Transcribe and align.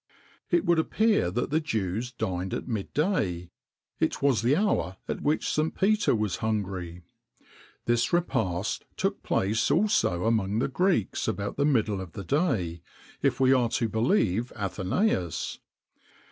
It 0.49 0.65
would 0.65 0.79
appear 0.79 1.29
that 1.29 1.51
the 1.51 1.59
Jews 1.59 2.11
dined 2.11 2.55
at 2.55 2.67
mid 2.67 2.91
day;[XXIX 2.95 3.49
41] 3.99 4.07
it 4.09 4.21
was 4.23 4.41
the 4.41 4.55
hour 4.55 4.97
at 5.07 5.21
which 5.21 5.47
St. 5.53 5.75
Peter 5.75 6.15
was 6.15 6.37
hungry.[XXIX 6.37 7.03
42] 7.05 7.05
This 7.85 8.11
repast 8.11 8.85
took 8.97 9.21
place 9.21 9.69
also 9.69 10.25
among 10.25 10.57
the 10.57 10.67
Greeks 10.69 11.27
about 11.27 11.55
the 11.55 11.65
middle 11.65 12.01
of 12.01 12.13
the 12.13 12.23
day,[XXIX 12.25 12.81
43] 12.81 12.81
if 13.21 13.39
we 13.39 13.53
are 13.53 13.69
to 13.69 13.87
believe 13.87 14.51
Athenæus. 14.55 15.59